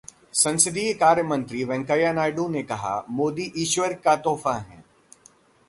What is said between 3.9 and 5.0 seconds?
का तोहफा हैं'